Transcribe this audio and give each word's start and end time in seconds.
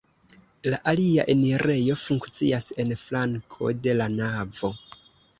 La 0.73 0.77
alia 0.91 1.25
enirejo 1.33 1.97
funkcias 2.03 2.67
en 2.83 2.93
flanko 3.01 3.69
de 3.83 3.93
la 3.99 4.09
navo. 4.15 4.71